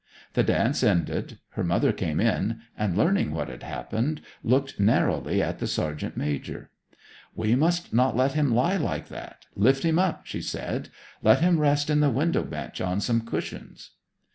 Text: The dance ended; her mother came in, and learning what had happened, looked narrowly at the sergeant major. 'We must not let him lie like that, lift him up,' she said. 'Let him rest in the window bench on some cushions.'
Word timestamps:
The 0.33 0.41
dance 0.41 0.81
ended; 0.83 1.37
her 1.49 1.63
mother 1.63 1.93
came 1.93 2.19
in, 2.19 2.61
and 2.75 2.97
learning 2.97 3.29
what 3.35 3.49
had 3.49 3.61
happened, 3.61 4.21
looked 4.43 4.79
narrowly 4.79 5.43
at 5.43 5.59
the 5.59 5.67
sergeant 5.67 6.17
major. 6.17 6.71
'We 7.35 7.53
must 7.57 7.93
not 7.93 8.17
let 8.17 8.31
him 8.31 8.51
lie 8.51 8.77
like 8.77 9.09
that, 9.09 9.45
lift 9.55 9.83
him 9.83 9.99
up,' 9.99 10.25
she 10.25 10.41
said. 10.41 10.89
'Let 11.21 11.41
him 11.41 11.59
rest 11.59 11.87
in 11.91 11.99
the 11.99 12.09
window 12.09 12.41
bench 12.43 12.81
on 12.81 12.99
some 12.99 13.21
cushions.' 13.21 13.91